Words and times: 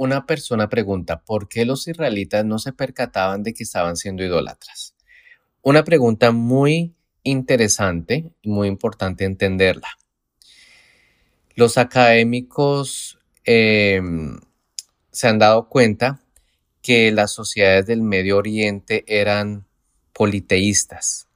una 0.00 0.24
persona 0.24 0.70
pregunta, 0.70 1.20
¿por 1.20 1.46
qué 1.46 1.66
los 1.66 1.86
israelitas 1.86 2.42
no 2.42 2.58
se 2.58 2.72
percataban 2.72 3.42
de 3.42 3.52
que 3.52 3.64
estaban 3.64 3.98
siendo 3.98 4.24
idólatras? 4.24 4.94
Una 5.60 5.84
pregunta 5.84 6.30
muy 6.30 6.94
interesante 7.22 8.32
y 8.40 8.48
muy 8.48 8.66
importante 8.66 9.26
entenderla. 9.26 9.88
Los 11.54 11.76
académicos 11.76 13.18
em, 13.44 14.40
se 15.10 15.28
han 15.28 15.38
dado 15.38 15.68
cuenta 15.68 16.22
que 16.80 17.12
las 17.12 17.32
sociedades 17.32 17.84
del 17.84 18.00
Medio 18.00 18.38
Oriente 18.38 19.04
eran 19.06 19.66
politeístas. 20.14 21.28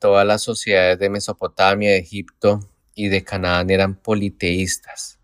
Todas 0.00 0.26
las 0.26 0.42
sociedades 0.42 0.98
de 0.98 1.10
Mesopotamia, 1.10 1.90
de 1.90 1.98
Egipto 1.98 2.68
y 2.92 3.06
de 3.06 3.22
Canaán 3.22 3.70
eran 3.70 3.94
politeístas. 3.94 5.20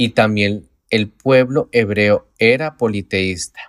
Y 0.00 0.12
también 0.12 0.66
el 0.88 1.10
pueblo 1.10 1.68
hebreo 1.72 2.26
era 2.38 2.78
politeísta. 2.78 3.60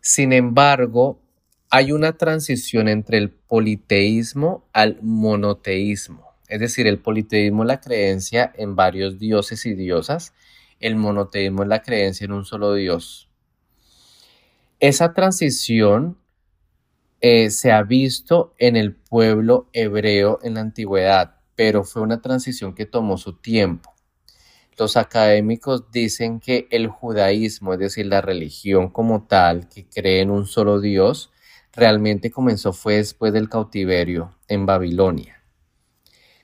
Sin 0.00 0.32
embargo, 0.32 1.22
hay 1.70 1.92
una 1.92 2.14
transición 2.14 2.88
entre 2.88 3.18
el 3.18 3.30
politeísmo 3.30 4.68
al 4.72 4.98
monoteísmo. 5.02 6.34
Es 6.48 6.58
decir, 6.58 6.88
el 6.88 6.98
politeísmo 6.98 7.62
es 7.62 7.68
la 7.68 7.80
creencia 7.80 8.52
en 8.56 8.74
varios 8.74 9.20
dioses 9.20 9.66
y 9.66 9.74
diosas, 9.74 10.34
el 10.80 10.96
monoteísmo 10.96 11.62
es 11.62 11.68
la 11.68 11.82
creencia 11.82 12.24
en 12.24 12.32
un 12.32 12.44
solo 12.44 12.74
dios. 12.74 13.30
Esa 14.80 15.14
transición 15.14 16.18
eh, 17.20 17.50
se 17.50 17.70
ha 17.70 17.84
visto 17.84 18.52
en 18.58 18.74
el 18.74 18.96
pueblo 18.96 19.68
hebreo 19.74 20.40
en 20.42 20.54
la 20.54 20.62
antigüedad, 20.62 21.36
pero 21.54 21.84
fue 21.84 22.02
una 22.02 22.20
transición 22.20 22.74
que 22.74 22.84
tomó 22.84 23.16
su 23.16 23.34
tiempo. 23.34 23.94
Los 24.80 24.96
académicos 24.96 25.92
dicen 25.92 26.40
que 26.40 26.66
el 26.70 26.88
judaísmo, 26.88 27.74
es 27.74 27.78
decir, 27.78 28.06
la 28.06 28.22
religión 28.22 28.88
como 28.88 29.26
tal, 29.26 29.68
que 29.68 29.84
cree 29.86 30.22
en 30.22 30.30
un 30.30 30.46
solo 30.46 30.80
Dios, 30.80 31.30
realmente 31.70 32.30
comenzó 32.30 32.72
fue 32.72 32.96
después 32.96 33.34
del 33.34 33.50
cautiverio 33.50 34.38
en 34.48 34.64
Babilonia, 34.64 35.44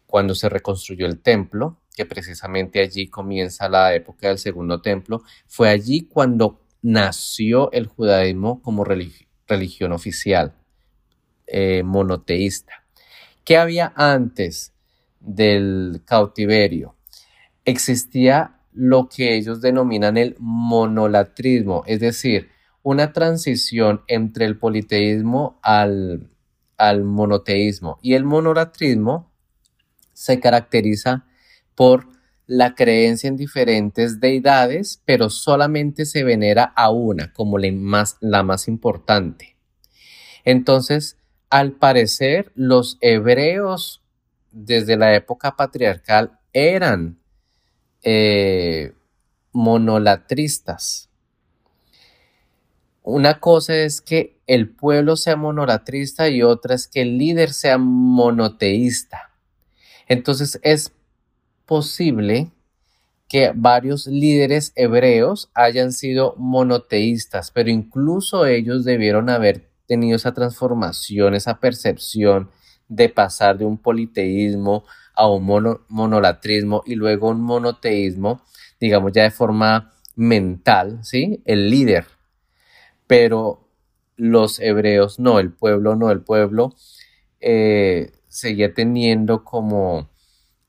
cuando 0.06 0.34
se 0.34 0.50
reconstruyó 0.50 1.06
el 1.06 1.22
templo, 1.22 1.80
que 1.94 2.04
precisamente 2.04 2.82
allí 2.82 3.08
comienza 3.08 3.70
la 3.70 3.94
época 3.94 4.28
del 4.28 4.36
segundo 4.36 4.82
templo, 4.82 5.22
fue 5.46 5.70
allí 5.70 6.02
cuando 6.02 6.60
nació 6.82 7.72
el 7.72 7.86
judaísmo 7.86 8.60
como 8.60 8.84
religión 8.84 9.92
oficial, 9.92 10.52
eh, 11.46 11.82
monoteísta. 11.82 12.84
¿Qué 13.44 13.56
había 13.56 13.94
antes 13.96 14.74
del 15.20 16.02
cautiverio? 16.04 16.95
Existía 17.66 18.60
lo 18.72 19.08
que 19.08 19.36
ellos 19.36 19.60
denominan 19.60 20.16
el 20.16 20.36
monolatrismo, 20.38 21.82
es 21.86 22.00
decir, 22.00 22.48
una 22.82 23.12
transición 23.12 24.02
entre 24.06 24.46
el 24.46 24.58
politeísmo 24.58 25.58
al, 25.62 26.30
al 26.78 27.04
monoteísmo. 27.04 27.98
Y 28.00 28.14
el 28.14 28.24
monolatrismo 28.24 29.32
se 30.12 30.40
caracteriza 30.40 31.26
por 31.74 32.06
la 32.46 32.74
creencia 32.74 33.28
en 33.28 33.36
diferentes 33.36 34.20
deidades, 34.20 35.02
pero 35.04 35.30
solamente 35.30 36.04
se 36.04 36.22
venera 36.22 36.72
a 36.76 36.90
una 36.90 37.32
como 37.32 37.58
la 37.58 37.72
más, 37.72 38.18
la 38.20 38.44
más 38.44 38.68
importante. 38.68 39.56
Entonces, 40.44 41.16
al 41.50 41.72
parecer, 41.72 42.52
los 42.54 42.98
hebreos 43.00 44.04
desde 44.52 44.96
la 44.96 45.14
época 45.16 45.56
patriarcal 45.56 46.38
eran 46.52 47.18
eh, 48.08 48.92
monolatristas. 49.52 51.10
Una 53.02 53.40
cosa 53.40 53.74
es 53.74 54.00
que 54.00 54.38
el 54.46 54.70
pueblo 54.70 55.16
sea 55.16 55.34
monolatrista 55.34 56.28
y 56.28 56.42
otra 56.42 56.76
es 56.76 56.86
que 56.86 57.02
el 57.02 57.18
líder 57.18 57.52
sea 57.52 57.78
monoteísta. 57.78 59.32
Entonces 60.06 60.60
es 60.62 60.92
posible 61.64 62.52
que 63.26 63.50
varios 63.52 64.06
líderes 64.06 64.72
hebreos 64.76 65.50
hayan 65.52 65.90
sido 65.90 66.36
monoteístas, 66.36 67.50
pero 67.50 67.70
incluso 67.70 68.46
ellos 68.46 68.84
debieron 68.84 69.30
haber 69.30 69.68
tenido 69.88 70.14
esa 70.14 70.32
transformación, 70.32 71.34
esa 71.34 71.58
percepción 71.58 72.50
de 72.86 73.08
pasar 73.08 73.58
de 73.58 73.64
un 73.64 73.78
politeísmo 73.78 74.84
a 75.16 75.28
un 75.28 75.44
monolatrismo 75.88 76.82
y 76.86 76.94
luego 76.94 77.30
un 77.30 77.40
monoteísmo, 77.40 78.42
digamos 78.80 79.12
ya 79.12 79.24
de 79.24 79.30
forma 79.30 79.92
mental, 80.14 81.00
¿sí? 81.02 81.42
El 81.44 81.70
líder. 81.70 82.06
Pero 83.06 83.68
los 84.16 84.60
hebreos 84.60 85.18
no, 85.18 85.38
el 85.38 85.52
pueblo 85.52 85.96
no, 85.96 86.10
el 86.10 86.22
pueblo 86.22 86.74
eh, 87.40 88.12
seguía 88.28 88.74
teniendo 88.74 89.44
como 89.44 90.10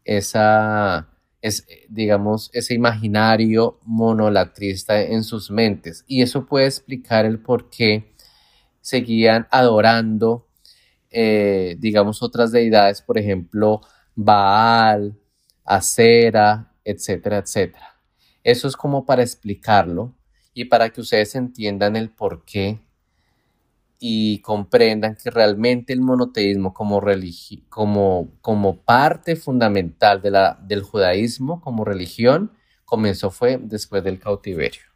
esa, 0.06 1.10
es, 1.42 1.66
digamos, 1.90 2.50
ese 2.54 2.74
imaginario 2.74 3.80
monolatrista 3.84 5.02
en 5.02 5.24
sus 5.24 5.52
mentes. 5.52 6.04
Y 6.08 6.22
eso 6.22 6.46
puede 6.46 6.68
explicar 6.68 7.26
el 7.26 7.40
por 7.40 7.70
qué 7.70 8.14
seguían 8.82 9.48
adorando, 9.52 10.48
eh, 11.10 11.76
digamos, 11.80 12.22
otras 12.24 12.52
deidades, 12.52 13.02
por 13.02 13.18
ejemplo, 13.18 13.82
Baal, 14.18 15.16
Acera, 15.64 16.74
etcétera, 16.84 17.38
etcétera. 17.38 18.00
Eso 18.44 18.68
es 18.68 18.76
como 18.76 19.06
para 19.06 19.22
explicarlo 19.22 20.16
y 20.56 20.66
para 20.66 20.90
que 20.90 21.02
ustedes 21.02 21.36
entiendan 21.36 21.96
el 21.96 22.10
por 22.10 22.44
qué 22.44 22.80
y 24.00 24.40
comprendan 24.42 25.16
que 25.16 25.30
realmente 25.30 25.94
el 25.94 26.02
monoteísmo 26.02 26.74
como, 26.74 27.00
como, 27.70 28.32
como 28.42 28.82
parte 28.82 29.36
fundamental 29.36 30.22
de 30.22 30.32
la, 30.32 30.60
del 30.64 30.82
judaísmo 30.82 31.62
como 31.62 31.86
religión 31.86 32.52
comenzó 32.86 33.30
fue 33.30 33.60
después 33.62 34.04
del 34.04 34.20
cautiverio. 34.20 34.87